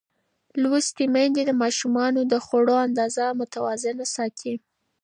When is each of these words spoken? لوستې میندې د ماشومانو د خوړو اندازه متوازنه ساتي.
لوستې 0.61 1.05
میندې 1.13 1.41
د 1.45 1.51
ماشومانو 1.63 2.21
د 2.31 2.33
خوړو 2.45 2.75
اندازه 2.87 3.23
متوازنه 3.39 4.05
ساتي. 4.15 4.53